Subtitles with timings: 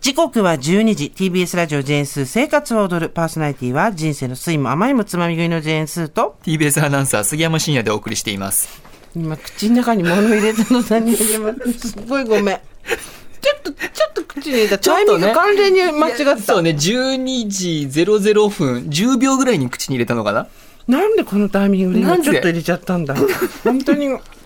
[0.00, 8.80] 時刻は12時 TBS ラジオジェーンスー生活を踊るパーソナリティは人生の酸いも甘いもつまみ食いのジェーンスーと TBS アナウンサー杉山真也でお送りしています。
[9.16, 12.54] 今口の中に物入れたの何始まったす っごいごめん。
[12.54, 14.78] ちょっとちょっと口に入れた。
[14.78, 20.46] タイミング完全に間違った、そうね、12時00分、10秒ぐらいに口に入れたのかな？
[20.86, 23.16] なんでこのタイミングでちょっと入れちゃったんだ？
[23.64, 24.06] 本当に。
[24.06, 24.37] ちょっと。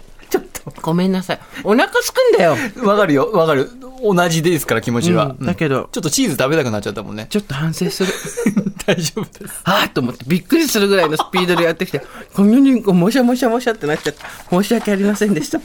[0.80, 3.70] ごめんなさいお腹すくんだよ、わかるよ、わかる。
[4.02, 5.36] 同じですから気持ちは。
[5.38, 7.26] うんだけどちょっとチーズ食べたくなっちゃったもんね。
[7.30, 8.12] ちょっと反省する
[8.86, 9.60] 大丈夫です。
[9.64, 12.02] あーと思ってびっくりするぐらいのスピードでやってきて、
[12.34, 14.20] こんなにこうもしゃもしゃもしゃってなっちゃって、
[14.50, 15.60] 申し訳ありませんでした。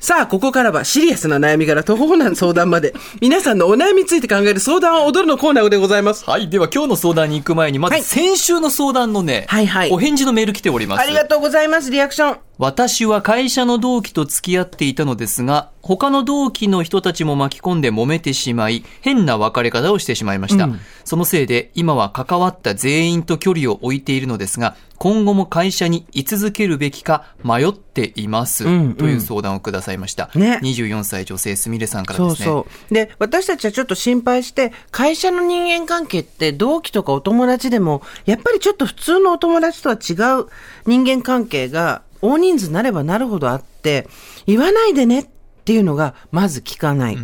[0.00, 6.24] さあ、ここからはシリアスな悩みから途方な相談まで、皆さんのお悩みについて考える相談を踊るのコーナーでございます。
[6.24, 6.48] はい。
[6.48, 11.00] では今日の相談に行く前に、まはいず先週の相談のね、はいはいお返事のメール来ております。
[11.00, 12.47] ありがとうございます、リアクション。
[12.58, 20.68] 私は会社の同期と付き合っていたのですが、他の同期の人たちも巻き込んで揉めてしまい、変な別れ方をしてしまいました。
[21.04, 28.64] そのせいで、今は関わった全員と距離を置いているのですが、今後も会社に居続けるべきか迷っています。
[28.64, 30.28] んうんという相談をくださいました。
[30.34, 32.46] ね24歳女性すみれさんからそうですね。
[32.46, 32.94] そう。
[32.94, 40.48] で、私たちはちょっと心配して、会社の人間関係って同期とかお友達でも、やっぱりちょっと普通のお友達とは違う
[40.86, 44.08] 人間関係が大人数になればなるほどあって、
[44.46, 45.28] 言わないでねっ
[45.64, 47.18] ていうのがまず聞かない。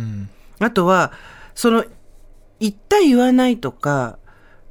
[0.59, 1.11] あとは、
[1.53, 1.85] その、
[2.59, 4.17] 言った言わないとか、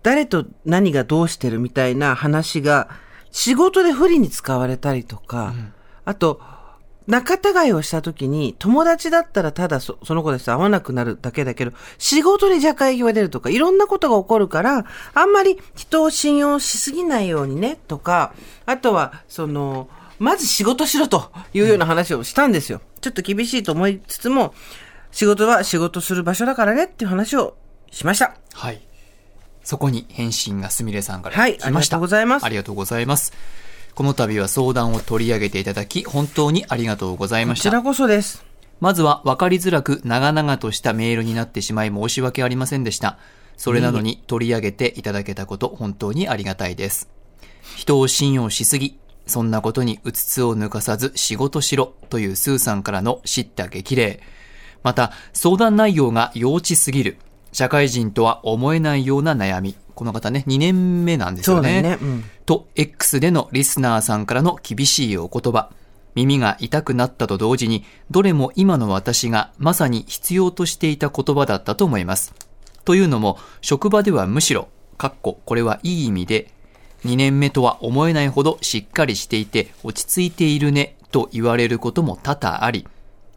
[0.02, 2.88] 誰と何がどうしてるみたいな話が、
[3.30, 5.54] 仕事で不利に使われたりとか、
[6.04, 6.40] あと、
[7.06, 19.88] 仲違いをした時に、友達だったらただそその子です会わなくなるだけだけど、仕事で若干影響が出るとか、いろんなことが起こるから、あんまり人を信用しすぎないようにね、とか、あとは、その、
[20.18, 22.80] まず仕事しろというような話をしたんですよ。
[23.00, 24.54] ちょっと厳しいと思いつつも、
[25.10, 27.56] 仕事は仕事する場所だからねっていう話を
[27.90, 28.36] しました。
[28.52, 28.80] はい。
[29.62, 31.96] そこに返信がすみれさんからはい来ました。
[31.96, 33.32] ありがとうございますありがとうございます。
[33.94, 37.70] この度は相談を取り上げていただき、本当にありがとうございました。
[37.70, 38.44] こちらこそです。
[38.80, 43.18] まずは分かりづらく長々としたメールになってしまい申し訳ありませんでした。
[43.56, 47.08] それなのに取り上げていただけたこと本当にありがたいです。
[47.76, 54.20] 人を信用しすぎ、そんなことにうつつを抜かさず仕事しろというスーさんからの知った激励。
[54.82, 57.16] また、相談内容が幼稚すぎる。
[57.52, 59.76] 社会人とは思えないような悩み。
[59.94, 61.82] この方ね、2年目なんですよね。
[61.82, 65.70] ねうんと、X でのリスナーさんからの厳しいお言葉。
[66.14, 72.34] 耳が痛くなったと同時に、どれも今の私がまさに必要としていた言葉だったと思います。
[72.84, 74.68] というのも、職場ではむしろ、
[74.98, 76.50] かっこ、これはいい意味で、
[77.04, 82.86] 2年目とは思えないほどしっかりしていて落ち着いているねと言われることも多々あり、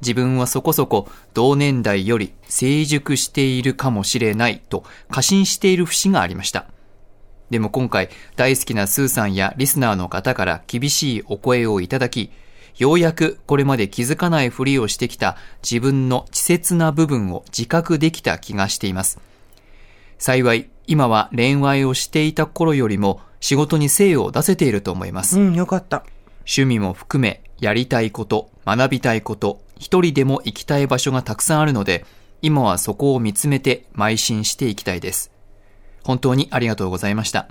[0.02, 6.66] 自分はそこそこ同年代より成熟しているかもしれないと過信している節がありました。
[7.50, 12.32] でも今回大好きなスーさんやリスナーの方から厳しいお声をいただき、
[12.78, 19.20] ようやくこれまで気づかないふりをしてきた自分の稚拙な部分を自覚できた気がしています。
[20.20, 25.40] 幸い、今は恋愛をしていた頃よりも仕事に精を出せていると思います。
[25.40, 26.04] うん、よかった。
[26.40, 32.06] 趣味も含め、やりたいこと、学びたいこと、一人でも行きたい場所がたくさんあるので、
[32.42, 35.32] 今はそこを見つめて邁進していきたいです。
[36.04, 37.48] 本当にありがとうございました。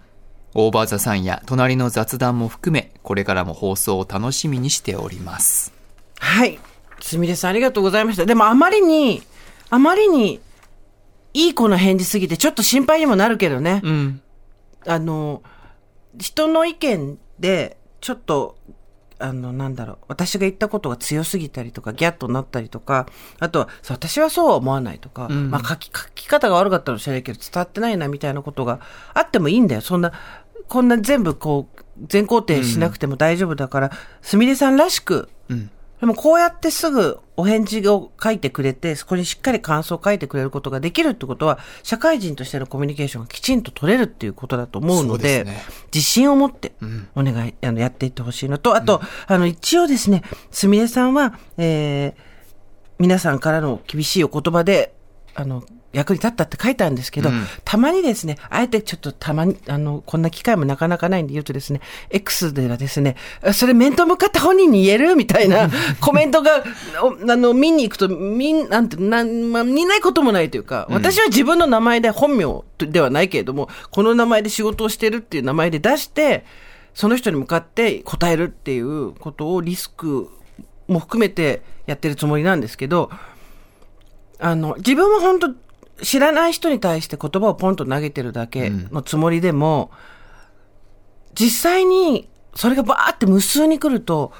[0.55, 5.75] オーバーザさんや隣の雑談も含め、これからも放送を楽しみにしております。
[6.19, 6.59] はい。
[7.01, 8.25] すみれさんありがとうございました。
[8.25, 9.23] でもあまりに、
[9.69, 10.41] あまりに、
[11.35, 13.83] いい子の返事すぎてちょっと心配にもなるけどね。
[13.85, 14.23] うん。
[14.87, 15.43] あの、
[16.19, 18.57] 人の意見で、ちょっと、
[19.19, 23.07] あの、なんだろう、私が言ったことが強すぎたりとか、ギャッとなったりとか、
[23.39, 28.81] あとは、そう私はそうは思わないとか、まあ書き、書き方が悪かったの知らないけど、伝わってないなみたいなことが
[29.15, 29.81] あってもいいんだよ。
[29.81, 30.13] そんな、
[30.69, 33.91] こんな全部こう、全肯定しなくても大丈夫だから、
[34.21, 35.71] すみれさんらしく、うん。
[36.01, 45.63] でもこうやってすぐお返事を書いてくれて、そこにしっかり感想を書いてくれることができるってことは、社会人としてのコミュニケーションがきちんと取れるっていうことだと思うので、ですね。
[45.95, 46.73] 自信を持って
[47.15, 52.21] お願い、あの、やっていってほしいのと、あと、あの、一応ですね、すみれさんは、えー、
[52.99, 54.96] 皆さんからの厳しいお言葉で、
[55.37, 55.63] あの、
[55.93, 57.47] 役に立ったって書いたんですけど、うん。
[57.65, 61.81] たまにですね、あえてちょっとたまに、あの、こんな機会もなかなかないんで言うとですね、
[62.11, 66.65] X ではですね、あそれ面と向かって本人に言えるみたいなコメントが、
[67.03, 76.45] おあの、見に行くと、みん、なんて、なん、まあ、見ないこともないというか、私は自分の名前で本名ではないけれども、この名前で仕事をしてるっていう名前で出して、
[76.95, 80.31] その人に向かって答えるっていうことをリスク
[80.89, 83.11] も含めてやってるつもりなんですけど、
[84.39, 85.55] あの、自分は本当
[86.03, 89.91] 知らない人に対して言葉をポンと投げてるだけのつもりでも、
[91.35, 94.33] 実際にそれがバーって無数に来ると、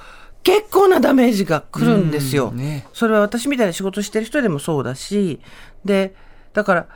[0.43, 2.51] 結構なダメージが来るんですよ。
[2.51, 2.87] うんね。
[2.93, 5.41] それは私みたいな仕事してる人でもそうだし、
[5.85, 6.15] で、
[6.53, 6.89] だから、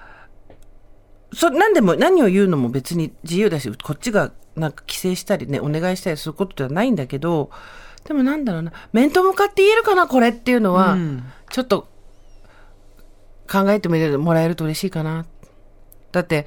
[1.32, 7.50] そ何でも、何を言うのも別に自由だし、こっちがなんか規制したりね、お願いしたりすることではないんだけど、
[8.06, 10.96] でもなんだろうな、面と向かって言えるかな、これっていうのは、
[11.50, 11.88] ちょっと
[13.50, 15.26] 考えてもらえると嬉しいかな。
[16.12, 16.46] だって、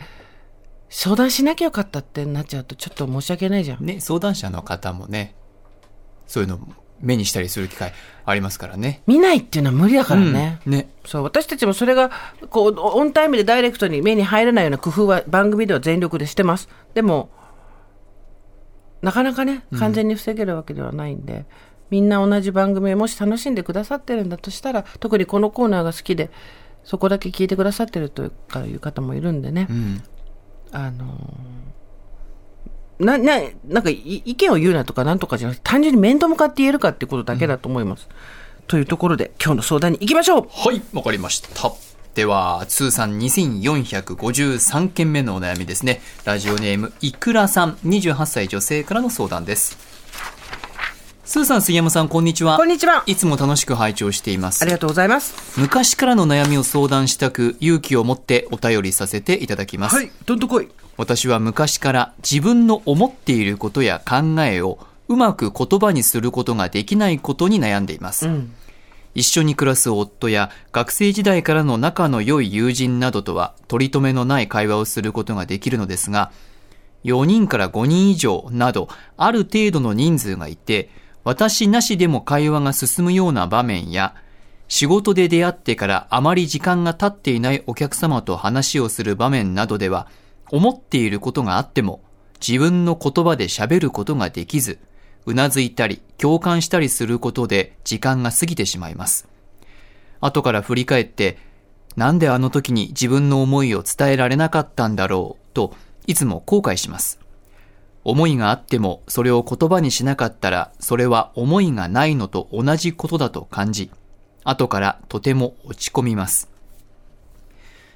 [0.90, 3.86] 相談しなきゃよかったってなっちゃうとちょっと申し訳ないじゃん。
[3.86, 5.36] ね、相談者の方もね、
[6.28, 6.60] そういうの
[7.02, 7.94] 目にしたりする機会
[8.26, 9.02] ありますからね。
[9.06, 10.62] 見ないっていうのは無理だからね。
[10.66, 10.90] うんね。
[11.06, 12.12] そう、私たちもそれが、
[12.50, 16.70] こう、オンタイムでダイレクトに目に入らないような工夫は番組では全力でしてます。
[16.94, 17.30] でも、
[19.02, 21.46] なかなかね、完全に防げるわけではないんで、
[21.90, 26.32] みんな同じ番組をもし楽しんでくださってるんだとしたら、特にこのコーナーが好きで、
[26.84, 30.04] そこだけ聞いてくださってるというかいう方もいるんでね、うん。
[30.72, 31.74] あのー
[33.00, 38.08] な、な、なんかい意見を言うなとかなんとかじゃなくて、単純に面と向かって言えるかっていうことだけだと思います。
[38.68, 41.50] というところで、今日の相談に行きましょうはい、わかりました。
[42.16, 46.02] では、通算2453件目のお悩みですね。
[46.26, 49.93] ラジオネーム、いくらさん、28歳女性からの相談です。
[51.26, 52.58] スーさん、杉山さん、こんにちは。
[52.58, 53.04] こんにちは。
[53.06, 54.72] いつも楽しく拝聴していますあり。
[54.72, 55.58] がとうございます。
[55.58, 59.96] 昔からの悩みを相談したく、勇気を持ってお便りさせていただきます。
[59.96, 60.68] はい、どんとこい。
[60.98, 68.28] 私は昔から自分の思っていることや考えをうまく言葉にすることができないことに悩んでいます。
[69.16, 76.34] 一緒に暮らす夫や学生時代からの仲の良い友人などとは取り留めのない会話をすることができるのですが、
[77.06, 80.90] 4人から5人以上などある程度の人数がいて、
[81.24, 84.16] 私なしでも会話が進むような場面や、
[84.68, 90.08] 仕事で出会ってからあまり時間が経っていないお客様と話をする場面などでは、
[90.52, 92.02] 思っていることがあっても、
[92.46, 94.80] 自分の言葉で喋ることができず、
[95.26, 99.28] うなずいたり、共感したりすることで時間が過ぎてしまいます。
[100.20, 101.38] 後から振り返って、
[101.96, 105.74] なんであの時に自分の思いを伝えられなかったんだろう、と
[106.08, 107.20] いつも後悔します。
[108.04, 113.92] 思いがあってもそれを言葉にしなかったら、それは思いがないのと同じことだと感じ、
[114.44, 116.50] 後からとても落ち込みます。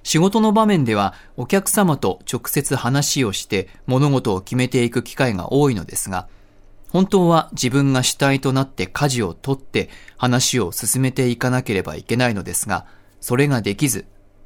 [0.03, 6.27] 仕事の場面ではお客様と直接話をして物事を決めていく機会が多いのですが、
[6.89, 12.85] 本当は自分が主体となって舵を取って話を進めていかなければいけないのですが、
[13.19, 14.05] それができず、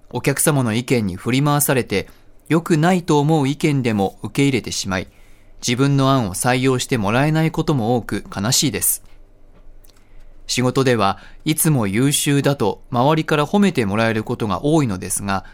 [0.09, 2.09] お客様の意見に振り回されて、
[2.49, 5.07] 良くないと思う意見でも受け入れてしまい、
[5.65, 9.03] 自分の案を採用してもらえないことも多く悲しいです。
[10.47, 15.45] 仕事ではいつも優秀だと周りから褒めてもらえることが多いのですが、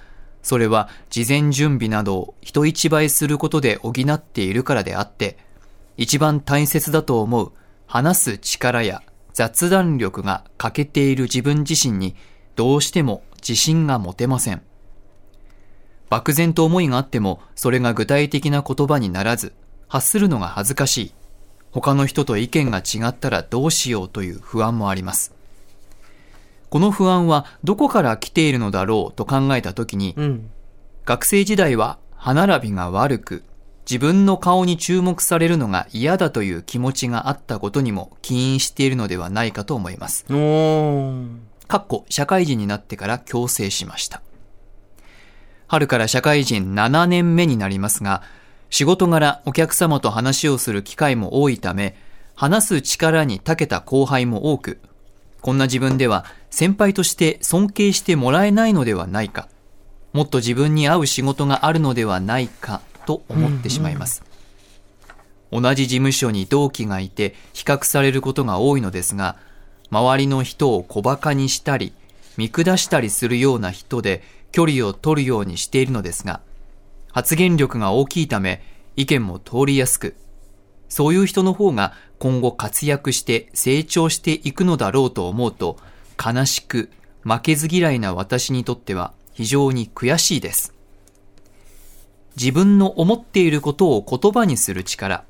[0.41, 5.37] それは事前準備などを人一倍することで補っているからであって、
[5.97, 7.51] 一番大切だと思う
[7.85, 12.15] 話す力や雑談力が欠けている自分自身に
[12.55, 14.61] どうしても自信が持てません。
[16.09, 19.53] 漠然と思いがあってもそれが具体的な言葉にならず
[19.87, 21.13] 発するのが恥ずかしい。
[21.71, 25.33] 他の人と意見が違ったらどうしようという不安もあります。
[26.69, 30.49] この不安はどこから来ているのだろうと考えたときに、うん。
[31.05, 33.43] 学生時代は歯並びが悪く、
[33.89, 40.25] 自分の顔に注目されるのが嫌だという気持ちがあったことにも起因しているのではないかと思います。
[41.67, 44.21] かっこ社会人になってから強制しました。
[45.67, 48.23] 春から社会人7年目になりますが、
[48.69, 51.95] 仕事柄お客様と話をする機会も多いため、
[52.35, 54.79] 話す力に長けた後輩も多く、
[55.41, 59.47] こんな自分では先輩として尊敬してもらえないのではないか、
[60.13, 64.23] もっと自分に合う仕事があるのではないかと思ってしまいます。
[65.51, 69.37] 同じ事務所に同期がいて比較されることが多いのですが、
[69.89, 71.93] 周りの人を小馬鹿にしたり、
[72.35, 74.21] 見下したりするような人で
[74.51, 76.41] 距離を取るようにしているのですが、
[77.17, 78.61] 発言力が大きいため
[78.95, 80.15] 意見も通りやすく、
[80.87, 85.79] そういう人の方が今後活躍して成長していくのだろうと思うと、
[86.23, 86.91] 悲しく
[87.23, 90.75] 負けず嫌いな私にとっては非常に悔しいです。
[92.35, 95.23] 自分の思っていることを言葉にする力、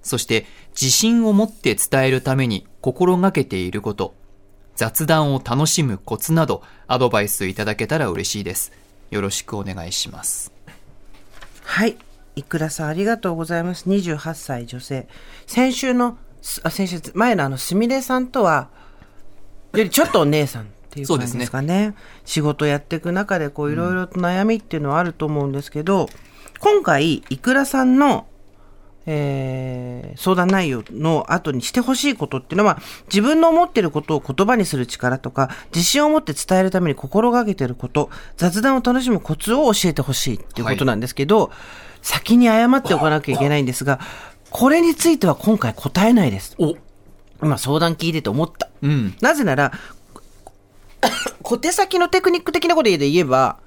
[0.00, 0.46] そして
[0.80, 4.14] 自信を持って伝えるために心がけていること、
[4.76, 8.70] 雑談を楽しむコツなどアドバイスいただけたら嬉しいです。
[9.10, 10.51] よろしくお願いします。
[11.64, 11.96] はい。
[12.34, 13.88] いくらさんありがとうございます。
[13.88, 15.06] 28歳女性。
[15.46, 18.68] 先週の、すあ、先週、前のあの、すみれさんとは、
[19.74, 21.94] よりちょっとお姉さんっていう感じですかね。
[22.24, 26.08] 仕事やっていく中で、こう、いろいろと悩みっていうのはあると思うんですけど、
[26.60, 28.26] 今回、いくらさんの、
[29.06, 41.50] えー相談内容の後にしてほしいことっていうのは、自分の思っていることを言葉にする力とか、自信を持って伝えるために心がけていること、雑談を楽しむコツを教えてほしいっていうことなんですけど、
[42.02, 44.00] 先に謝っておかなきゃいけないんですが、
[44.50, 46.54] これについては今回答えないです。
[46.58, 46.76] お
[47.42, 48.68] 今相談聞いてて思った。
[48.82, 49.16] うん。
[49.20, 49.72] なぜなら、
[51.42, 53.58] 小手先のテクニック的なことで言えば、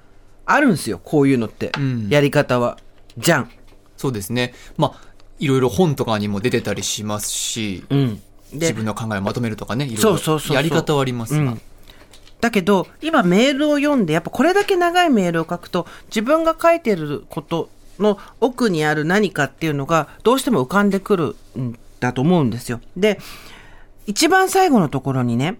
[0.46, 1.72] あるんですよ、こういうのって。
[1.78, 2.78] んやり方は。
[3.18, 3.50] じゃん。
[3.96, 4.54] そうですね。
[4.76, 5.06] まあ、
[5.38, 8.22] いろいろ本とかにも出てたりしますし、うん。
[8.52, 11.52] 自分の考えをまとめるとかね、いろいろやり方はありますが。
[11.52, 11.60] うん
[12.40, 22.80] だけど、今メールを読んで、やっぱこれだけ長いメールを書くと、自分が書いてることの奥にある何かっていうのが、どうしても浮かんでくるんだと思うんですよ。
[22.96, 23.18] で、
[24.06, 25.58] 一番最後のところにね、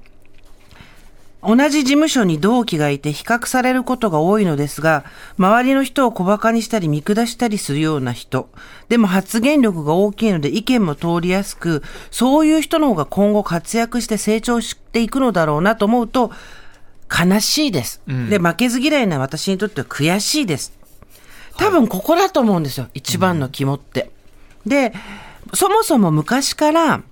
[1.46, 5.04] 同じ事務所に同期がいて比較されることが多いのですが、
[5.38, 8.48] 周りの人を小馬鹿にしたり見下したりするような人。
[8.88, 16.32] でも発言力が大きいので意見も通りやすく、そういう人の方が今後活躍して成長していくのだろうなと思うと、
[17.08, 18.02] 悲しいです。
[18.06, 20.72] で、負けず嫌いな私にとっては悔しいです。
[21.56, 22.88] 多分ここだと思うんですよ。
[22.92, 24.10] 一番の肝って。
[24.66, 24.92] で、
[25.54, 27.02] そもそも昔から、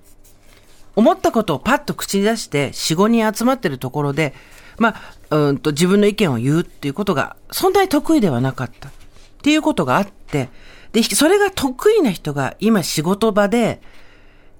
[0.95, 4.33] 思ったことをパッと口に出して4、5人集まってるところで、
[4.77, 4.95] ま
[5.29, 8.89] あ、うんと自分の意見を言うっていうことがそんなに得意ではなかった。
[8.89, 8.91] っ
[9.45, 10.49] ていうことがあって、
[10.91, 13.79] で、それが得意な人が今仕事場で、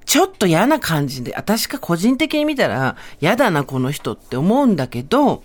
[0.05, 5.43] ちょっと嫌な感じで、私が個人的に見たら嫌だなこの人って思うんだけど、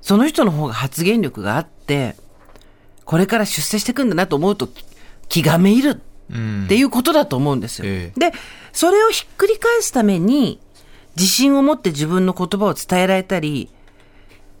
[0.00, 2.16] その人の方が発言力があって、
[3.04, 4.68] これから出世していくんだなと思うと
[5.28, 6.00] 気がめいる。
[6.30, 7.84] っていうことだと思うんですよ。
[7.86, 8.32] ええで、
[8.72, 10.60] それをひっくり返すために、
[11.16, 13.70] 自信を持って自分の言葉を伝えられたり、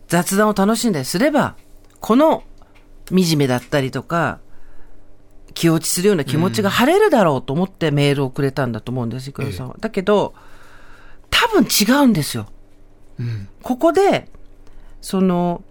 [0.08, 1.56] 雑談を楽しんだりすれば、
[2.00, 2.44] この
[3.10, 4.38] 惨めだったりとか、
[5.54, 9.76] 気落ちするような気持ちが晴れるだろうと思ってメールをくれたんだと思うんです、いくらさんは。
[9.80, 10.34] だけど、
[11.30, 12.46] 多分違うんですよ。
[13.62, 14.30] ここで、
[15.00, 15.62] その、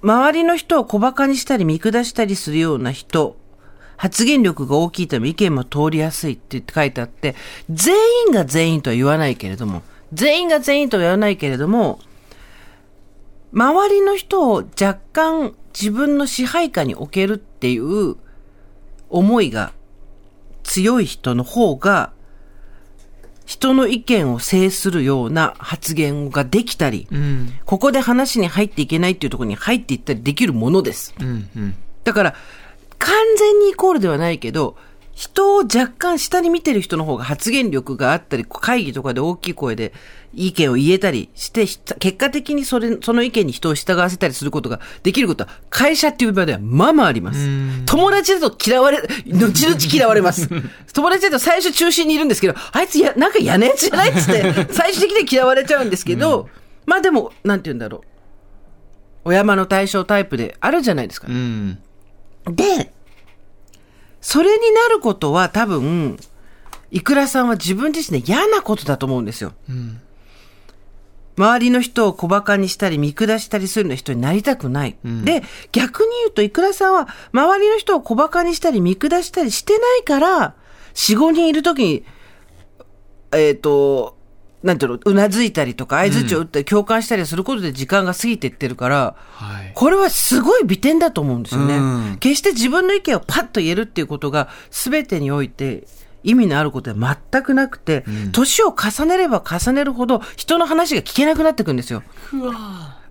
[0.00, 3.36] ま周りの人を小馬鹿にしたり見下したりするような人、
[3.98, 7.34] 発言力が大きいため意見も通りやすいって書いてあって、
[7.68, 7.94] 全
[8.28, 11.98] 員が全員とは言わないけれども、全員が全員とは言わないけれども、
[13.52, 18.16] 周りの人を若干自分の支配下に置けるっていう
[19.10, 19.72] 思いが
[20.62, 22.12] 強い人の方が、
[23.46, 27.52] 人の意見を制するような発言ができたり、うん。
[27.64, 31.14] ここで話に入っていけないっていうところに入っていったりできるものです。
[31.18, 31.48] うん。
[31.56, 31.74] うん。
[32.04, 32.34] だから、
[32.98, 34.76] 完全にイコールではないけど、
[35.18, 39.92] 人を若干下に見てる人の方が発言力があったり、会議とかで大きい声で
[40.32, 47.48] 意見を言えたりして、ひ結果的にそれ、その意見に人を従わせたりすることができることは、会社っていう場ではまあまああります。
[47.86, 50.48] 友達だと嫌われ、後々嫌われます。
[50.94, 56.48] 友達だと最初中心にいるんですけど、あいつや、なんか嫌なやつじゃないっつって、最終的に嫌われちゃうんですけど、
[56.86, 58.04] まあでも、なんて言うんだろ
[59.24, 59.30] う。
[59.30, 61.26] お山の対象タイプであるじゃないですか。
[61.28, 61.78] うん。
[62.54, 62.92] で、
[64.20, 66.18] それになることは多分、
[66.90, 69.52] いくらさんは自分自身で嫌なことだと思うんですよ。
[71.36, 74.96] 周りの人を小馬鹿にしたり見下したりするような人になりたくない。
[75.24, 80.54] で、逆に言うと、いくらさんは周りの人を小馬鹿にしたり見下したりしてないから、
[80.94, 82.04] 4、5人いるときに、
[83.32, 84.17] えっ、と、
[84.62, 89.72] なんていうの、うなずいたりとか、合図を打ったり、共感したりすることで時間が過ぎていってるから、はい。
[89.74, 91.76] これはすごい美点だと思うんですよね。
[91.76, 95.86] うん決して自分の意見をパッと言えるっていうことが全てにおいて
[96.24, 102.02] 意味のあることは全くなくて、年を重ねれば重ねるほど人の話が聞けなくなってくるんですよ。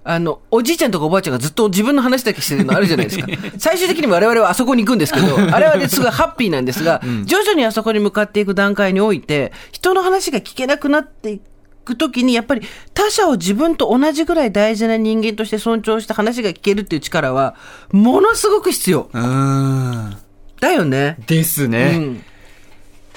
[0.09, 3.27] あの、おじいちゃんとかおばあちゃんがずっと自分の話だけしてるのあるじゃないですか。
[3.59, 11.41] 最終的に我々はあそこに行くんですけど、あれはね、すごいハッピーなんですが、徐々にあそこに向かっていく段階において、人の話が聞けなくなってい
[11.83, 12.61] くときに、やっぱり
[12.93, 17.55] 他者を自分と同じぐらい大事な人間として尊重して話が聞けるっていう力は、
[17.91, 19.09] ものすごく必要。
[19.11, 20.17] うん。
[20.61, 21.17] だよね。
[21.27, 21.91] ですね。
[21.95, 22.23] うん。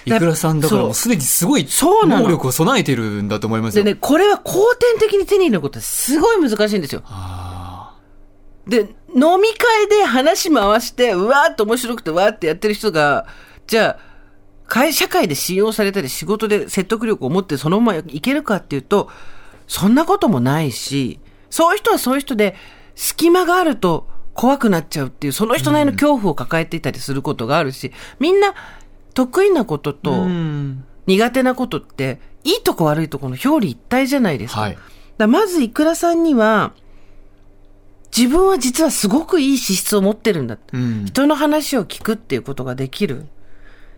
[0.05, 3.85] いくらさんだからもうすでにすごい能力を備えてるんだと思いますよ。
[3.85, 7.03] でね、これは後天的に手に入れることはすごい難しいんですよ。
[8.67, 8.81] で、
[9.15, 13.27] 飲み会で話回して、うわーっと面白くてわーってやってる人が、
[13.67, 14.11] じゃあ、
[14.67, 19.09] 会社会で信用されたり仕事で説得力を持ってそのままいけるかっていうと、
[19.67, 21.19] そんなこともないし、
[21.51, 22.55] そういう人はそういう人で、
[22.95, 28.55] 隙間があると怖くなっちゃうっていう、その人なりの恐怖を抱えていたりすることがあるし、みんな
[29.15, 30.85] 得意なこととうん。
[31.07, 34.61] 苦手なことって、いいとこ悪いとこの表裏一体じゃないですか。
[34.61, 34.79] はい。
[35.19, 36.73] だまず、いくらさんには、
[38.17, 40.59] 自分は実はすごくいい資質を持ってるんだ。
[40.73, 41.05] うん。
[41.07, 43.27] 人の話を聞くっていうことができる。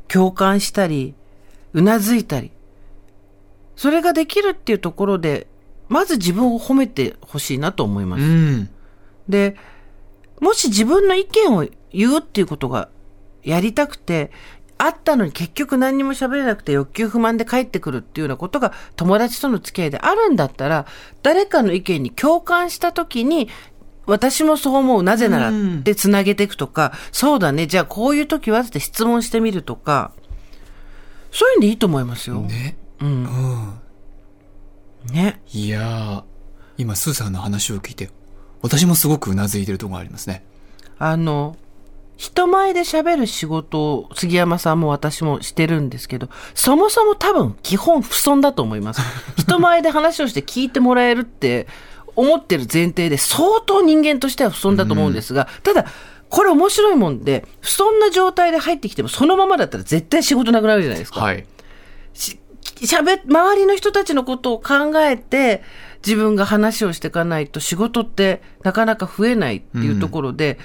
[0.09, 1.15] 共感したり、
[1.73, 2.51] うなずいたり。
[3.77, 5.47] それができるっていうところで、
[5.89, 8.23] まず自分を褒めてほしいなと思います。
[8.23, 8.71] うん。
[9.29, 9.57] で、
[10.41, 12.89] もし自分の意見を言うっていうことが
[13.43, 14.31] やりたくて、
[14.85, 20.87] あったのに結局何にも喋れなくて欲求不満で帰ってくるっていうようなことが友達との付き合いであるんだったら、
[21.23, 23.49] 誰かの意見に共感したときに、
[24.07, 25.53] 私もそう思う、なぜならっ
[25.85, 30.11] てつなげていくとか、そうだね、じゃあこういう時はって質問してみるとか、
[31.31, 32.41] そういうんでいいと思いますよ。
[32.41, 32.77] ね。
[33.01, 33.09] うん。
[33.09, 33.13] う
[35.13, 35.13] ん。
[35.13, 35.41] ね。
[35.53, 36.23] いやー、
[36.77, 38.11] 今、スーさんの話を聞いて、
[38.63, 40.45] 私もすごくうなずいてるところがありますね。
[40.99, 41.57] あの、
[42.17, 49.03] 人前で喋る仕事を杉山さんも私もしてるんですけど、そもそも多分基本不損だと思います。
[49.37, 51.67] 人前で話をして聞いてもらえるって
[52.15, 55.87] 思ってる前提で相当人間としては不損だと思うんですが、ただ、
[56.29, 61.21] これ面白いもんで、不損な状態で入ってきてもそのままだったら絶対仕事なくなるじゃないですか。
[61.21, 61.47] はい。
[62.15, 65.63] しゃべ、周りの人たちのことを考えて、
[66.05, 70.59] 自分が話をしていかないと仕事ってなかなか増えないっていうところで、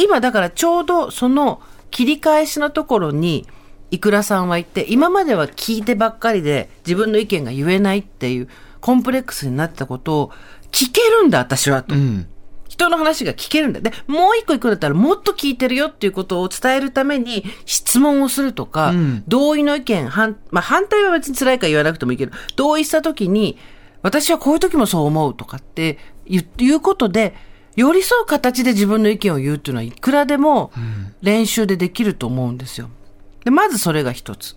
[0.00, 3.46] 今だからちょうどその切り返しのところに、
[3.90, 8.48] いくらさんはいて、今までは聞いてばっかりで自分の意見が言えないっていう
[8.80, 10.32] コンプレックスになってたことを
[10.72, 11.94] 聞けるんだ、私はと。
[11.94, 12.26] うん。
[12.68, 13.80] 人の話が聞けるんだ。
[13.80, 23.56] で、もう一個行くんだったらもっと聞いてるよっていうことを伝えるために質問をするとか、うん同意の意見、反、まあ反対は別に辛いから言わなくてもいいけど、同意した時に、
[24.02, 27.34] 私はこういう時もそう思うとかって言うことで、
[27.76, 30.72] 寄り添う形で自分の意見を言うっていうのはいくらでも
[31.20, 32.88] 練習でできると思うんですよ。
[33.44, 34.56] で、まずそれが一つ。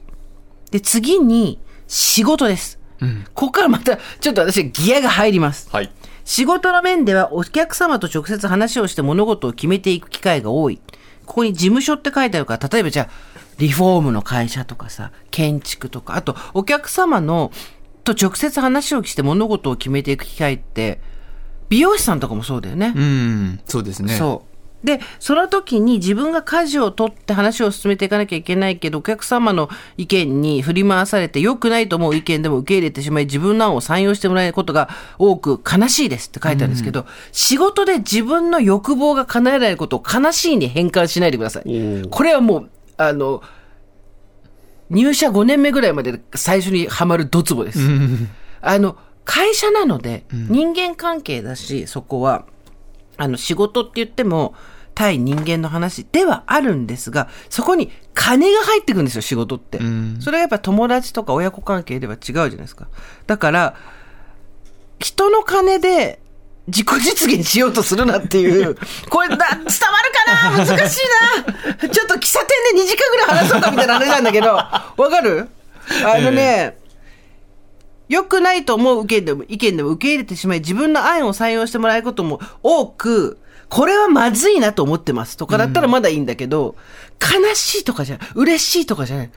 [0.71, 2.79] で、次に仕事です。
[3.01, 3.25] うん。
[3.33, 5.69] ここからまたちょっと私ギアが入ります。
[5.71, 5.91] はい。
[6.23, 10.79] 仕事の面ではお客様と直接話をして物事を決めていく機会が多い。
[11.25, 17.51] ここに事務所って書いてあるから、例えばじゃあ、リフォームの会社とかさ、建築とか、あとお客様の
[18.03, 21.01] と直接話をして物事を決めていく機会って、
[21.69, 22.93] 美容師さんとかもそうだよね。
[22.95, 23.59] うん。
[23.65, 24.15] そうですね。
[24.15, 24.49] そう。
[24.83, 42.07] で、その時に自分が舵を取って話を進めていかなきゃいけないけど、お客様の意見に振り回されて良くないと思う意見でも受け入れてしまい、自分の案を採用してもらえることが多く悲しいですって書いてあるんですけど、仕事で自分の欲望が叶えられることを悲しいに変換しないでください。
[42.09, 43.43] これはもう、あの、
[44.89, 47.79] 入社5年目ぐらいまで最初にはまるドツボです。
[48.61, 48.95] あの、
[49.29, 52.45] 会社なので、人間関係だし、そこは、
[53.15, 54.55] あの、仕事って言っても、
[54.95, 59.77] 対人間の話ではあるんですが、そこに金が入ってくるんですよ、仕事って。
[59.77, 60.17] ん。
[60.19, 62.87] それはやっぱ友達とか親子関係では違うじゃないですか。
[63.27, 63.75] だから、
[64.99, 66.19] 人の金で
[66.65, 68.75] 自己実現しようとするなっていう、
[69.11, 70.65] これだ、伝わるかな？
[70.65, 71.01] 難しい
[71.85, 71.87] な？
[71.87, 72.39] ちょっと喫茶
[72.73, 75.49] 店で2時間ぐらい話そうかみたいな話なんだけど、わかる？
[76.03, 76.79] あのね、
[78.09, 83.37] 良くないと思う意見でも、意見でも受け入れてしまい、自分の案を採用してもらえることも多く、
[83.69, 86.75] これはまずいなと思ってますとかだったらまだいいんだけど、
[87.21, 89.31] 悲しいとかじゃ嬉しいとかじゃない。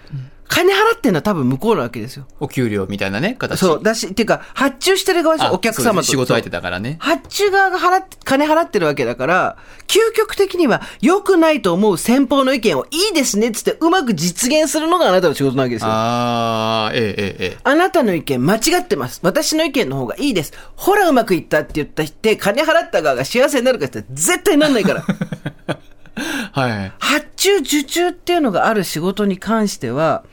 [0.48, 2.26] 金払ってんのは多分向こうなわけですよ。
[2.38, 3.58] お給料みたいなね、形。
[3.58, 6.06] そう、だし、っていうか、発注してる側でしょあお客様と。
[6.06, 6.96] 仕事相手だからね。
[7.00, 15.88] 発注側が払って、金払ってるわけだから、究極的には良くないと思う先方の意見をいいですねっつってうまく実現するのがあなたの仕事なわけですよ。
[15.90, 17.58] あー、ええええええ。
[17.64, 19.20] あなたの意見間違ってます。
[19.22, 20.52] 私の意見の方がいいです。
[20.76, 25.04] ほらうまくいったって言ったって、金払った側が幸せになるかって絶対なんないから。
[26.52, 26.92] はい。
[26.98, 30.24] 発注受注っていうのがある仕事に関しては、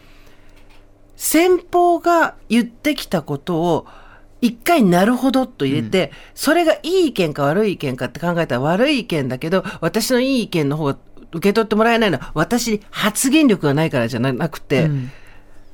[1.19, 3.85] 先方が言ってきたことを
[4.39, 10.97] 一回なるほどと入れて、それがいい意見か悪い意見かって考えたら悪い意見だけど、私のいい意見の方が
[11.33, 14.89] 受け取ってもらえないのは私に発言力がないからじゃなくて、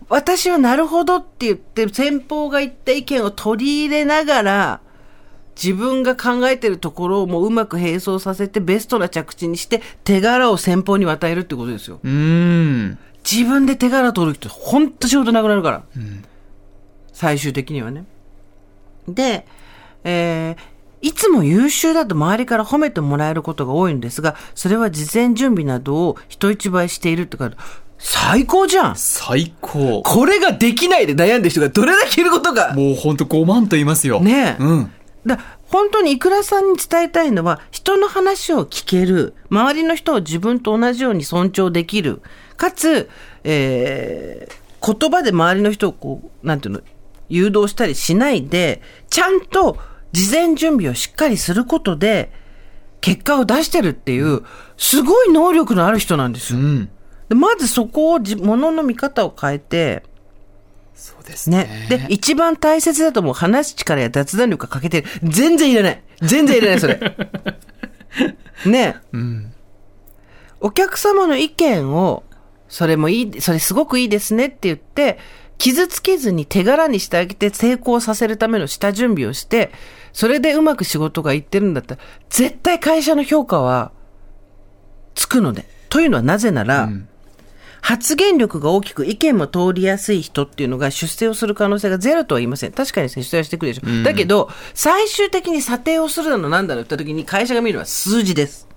[0.09, 4.81] 私はなるほどって言って先方が言った意見を取り入れながら、
[5.55, 11.99] 自分が考えてるところをもううまく並走させてベストな着地にして手柄を先方に与えるってことですよ。
[12.03, 12.97] うーん。
[13.29, 15.83] 自分で手柄取る人ほんと仕事なくなるから。
[17.13, 18.05] 最終的にはね。
[19.07, 19.45] で、
[20.03, 27.67] えーいつも優秀だと周りから褒めてもらえることが多いんですが、それは事前準備などを人一倍しているって書いてある
[27.99, 30.01] 最高じゃん最高。
[30.03, 32.73] これができないで悩んでる人がどれだけいることが。
[32.73, 34.19] もうほんと5万と言いますよ。
[34.19, 34.91] ねえうん。
[35.27, 42.21] だ本当にいくらさんに伝えたいのは、人の話を聞ける、周りの人を自分と同じように尊重できる、
[42.55, 43.09] かつ、
[43.43, 46.81] えー言葉で周りの人をこう、なんていうの、
[47.27, 49.79] 誘導したりしないで、ちゃんと
[50.11, 52.31] 事前準備をしっかりすることで、
[53.01, 54.43] 結果を出してるっていう、
[54.77, 56.59] すごい能力のある人なんですよ。
[56.59, 56.89] うん。
[57.29, 60.03] でまずそこをじ、ものの見方を変えて、
[60.93, 61.87] そうですね。
[61.89, 61.97] ね。
[61.97, 65.07] で、一番大切だと思う話す力や雑談力が欠けてる。
[65.23, 66.03] 全然いらない。
[66.21, 66.99] 全然いらない、それ。
[68.65, 68.95] ね。
[70.61, 72.23] お客様の意見を、
[72.75, 75.17] それもいい、それすごくいいですねって言って、
[75.57, 79.71] 傷つけずに手柄にしてあげて成功させるための下準備をして、
[80.11, 83.93] それでうまく仕事がいってるんだったら、絶対会社の評価は
[85.13, 85.65] つくので。
[85.87, 86.89] というのはなぜなら、
[87.79, 92.73] 発言力が大きく意見も通りやすい人っていうのが出世をする可能性がゼロとは言いません。
[92.73, 94.03] 確かに出世はしてくるでしょ。
[94.03, 98.67] だけど、最終的に査定をするだのなんだの言った時に会社が見るのは数字です。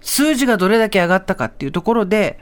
[0.00, 2.38] 数字がどれだけ上がったかっていうところで、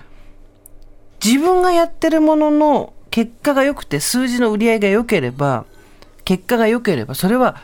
[1.22, 5.64] 自分がやってるものの結果が良くて数字の売り上げが良ければ、
[6.24, 7.56] 結果が良ければ、それは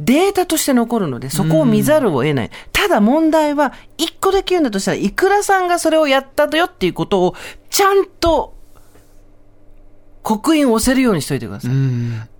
[0.00, 2.50] データとして残るので、そこを見ざるを得ない。
[2.72, 7.34] ただ問題は、一個だけ言うんだとしたら、いくらさんがそれをやったよっていうことを、
[7.70, 8.54] ちゃんと、
[10.22, 11.70] 刻印を押せるようにしといてください。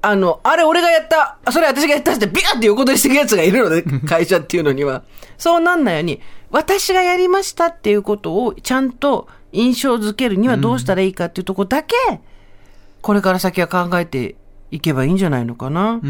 [0.02, 5.02] あの、あれ俺がやったあそれ私がやったってビャーって横取りしてるやつがいるので、 会社っていうのには。
[5.36, 6.20] そうなんないように、
[6.50, 11.94] 私がやりましたっていうことをちゃんと印象づけるにはどうしたらいいかっていうところだけ、
[13.00, 14.36] これから先は考えて
[14.70, 16.00] いけばいいんじゃないのかな。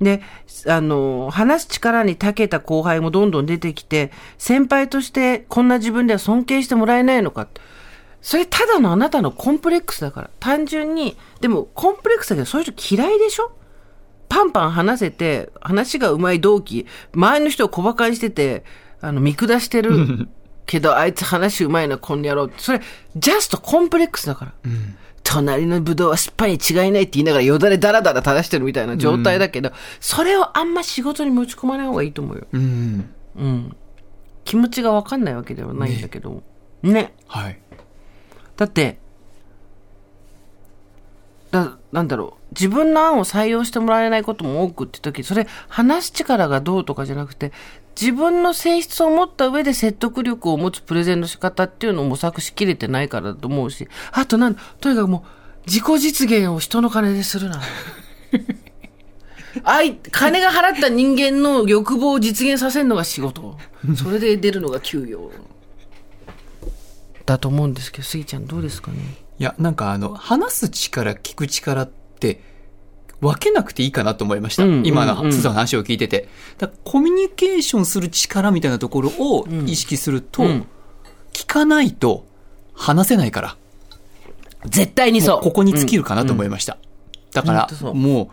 [0.00, 0.20] で、
[0.66, 7.48] あの、話す力に長けた後輩もどんどん出てきて、先輩としてこんな自分では尊敬してもらえないのか。
[8.20, 10.30] それただのあなたのコンプレックスだから。
[10.40, 13.52] 単純に、でもコンプレックスだけどそういう人嫌いでしょ？
[14.28, 18.64] パンパン話せて、話が上手い同期、周りの人を小馬鹿にしてて、
[19.00, 20.28] あの、見下してる
[20.72, 22.48] けど、あいつ話上手いな、こん野郎。
[22.56, 22.80] それ、
[23.14, 24.52] ジャストコンプレックスだから。
[25.22, 32.46] 隣のブドウは酸っぱいに違いないって言いながらよだれダラダラ垂らしてるみたいな状態だけど、それをあんま仕事に持ち込まない方がいいと思うよ。
[32.52, 33.10] うん。
[33.36, 33.76] うん。
[34.44, 36.42] 気持ちがわかんないわけではないんだけど。
[36.82, 37.12] ね。
[37.26, 37.60] はい。
[38.56, 38.98] だって、
[41.50, 42.54] だ、なんだろう。
[42.54, 47.52] 自分の案を採用してもらえないことも多くって時、それ話す力がどうとかじゃなくて、
[48.00, 57.60] 自分の性質を持った上で説得力を持つプレゼンの仕方っていうのを模索しきれてないからだと思うし、あとなん、とにかくもう、自己実現を人の金でするな。
[59.64, 63.56] あい、金が払った人間の欲望を実現させるのが仕事。
[63.96, 65.30] それで出るのが給与。
[67.26, 68.98] だと思うんですけど、スギちゃんどうですかね？
[69.38, 72.42] いや、なんかあの、話す力、聞く力って、
[73.22, 74.64] 分けなくていいかなと思いました。
[74.64, 76.28] うんうん今のうん鈴の話を聞いてて。
[76.58, 80.66] だコミュニケーションする力みたいなところを意識すると、うん
[81.32, 82.26] 聞かないと
[82.74, 83.56] 話せないから、
[84.66, 85.40] 絶対にそう。
[85.40, 86.76] ここに尽きるかなと思いました。
[87.32, 88.28] だからもう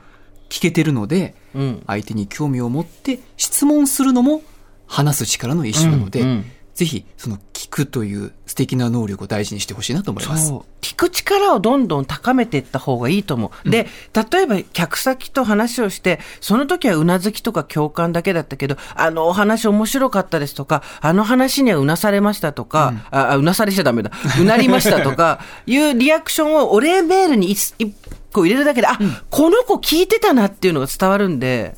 [0.50, 1.84] 聞けてるので、うん。
[1.88, 4.42] 相手に興味を持って質問するのも
[4.86, 6.46] 話す力の一種なので、うんうん
[6.80, 10.54] ぜひその聞くという素敵な能力を大事にしてほしいなと思います。
[10.80, 13.70] 聞く力をどんどん高めていった方がいいと思う。
[13.70, 13.86] で、
[14.32, 24.12] 例えば客先と話をして、その時はうなずきとか共感だけだったけど、あのお話面白かったですとか、あの話にはうなされましたとか、あ、あうなされちゃダメだ。
[24.40, 27.94] うなりましたとか、 いうリアクションをお礼メールに一一
[28.32, 28.98] 個入れるだけで、あ、
[29.30, 31.76] この子聞いてたなっていうのが伝わるんで。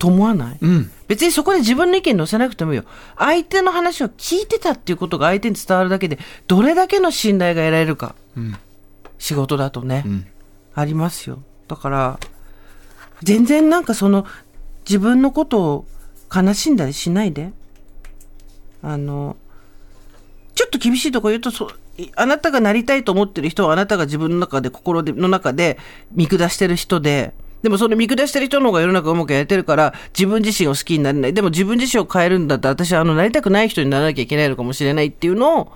[0.00, 0.90] と思わない、うん。
[1.08, 2.84] 別にそこで自分の意見載せなくてもいいよ。
[3.18, 8.14] 相手の話を聞いてたっていうことが相手に伝わるだけで、どれだけの信頼が得られるか。
[9.18, 10.26] 仕事だとね、ん
[10.74, 11.42] ありますよ。
[11.68, 12.18] だから、
[13.22, 14.26] 全然なんかその、
[14.88, 15.86] 自分のことを
[16.34, 17.52] 悲しんだりしないで。
[18.82, 19.36] あの、
[20.54, 21.50] ちょっと厳しいとこ言うと、
[22.16, 25.78] あなたがなりたいと思ってる人はあなたが自分の中で、心での中で
[26.12, 31.34] 見下してる人で、でもその見下してる人の方が世の中うまくやれてるから、自分自身を好きになれない。
[31.34, 35.72] でも自分自身を変えるんだったら、私はあの、なりたくない人にならなきゃいけないのかもしれないっていうのを、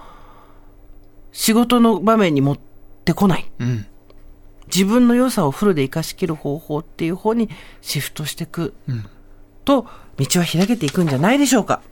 [1.33, 2.59] 仕事の場面に持っ
[3.05, 3.51] てこない。
[3.59, 3.87] うん。
[4.67, 7.51] 自分の良さをフルで活かしきる方法っていう方に
[7.83, 8.73] シフトしていく
[9.65, 11.83] と、道は開けていくんじゃないでしょうか。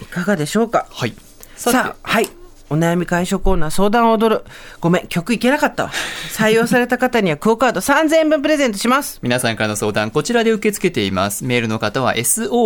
[0.00, 1.14] いかがでしょうかはい。
[1.56, 2.28] さあ、はい。
[2.70, 4.44] お悩み解消コーナー相談を踊る。
[4.80, 5.90] ごめん、曲いけなかったわ。
[6.36, 9.18] 採用された方にはクオカード3000円分プレゼントします。
[9.22, 11.44] 皆さんからの相談、こちらで受け付けています。
[11.44, 12.58] メールの方は so.tbs.co.jp。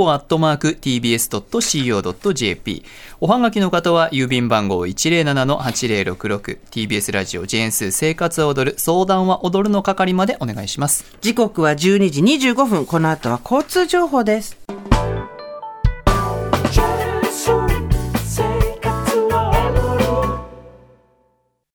[3.20, 6.58] おはがきの方は郵便番号107-8066。
[6.70, 11.04] TBS ラジオジェーンス生活を踊る相談は踊るの係までお願いします。
[11.20, 12.86] 時刻は12時25分。
[12.86, 14.56] この後は交通情報です。